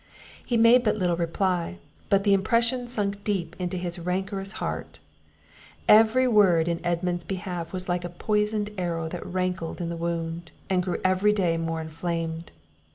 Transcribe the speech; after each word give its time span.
He 0.43 0.57
made 0.57 0.83
but 0.83 0.95
little 0.97 1.15
reply; 1.15 1.77
but 2.09 2.23
the 2.23 2.33
impression 2.33 2.87
sunk 2.87 3.23
deep 3.23 3.55
into 3.59 3.77
his 3.77 3.99
rancorous 3.99 4.53
heart; 4.53 4.97
every 5.87 6.27
word 6.27 6.67
in 6.67 6.83
Edmund's 6.83 7.23
behalf 7.23 7.71
was 7.71 7.87
like 7.87 8.03
a 8.03 8.09
poisoned 8.09 8.71
arrow 8.79 9.07
that 9.09 9.23
rankled 9.23 9.79
in 9.79 9.89
the 9.89 9.95
wound, 9.95 10.49
and 10.71 10.81
grew 10.81 10.99
every 11.05 11.33
day 11.33 11.55
more 11.55 11.81
inflamed. 11.81 12.49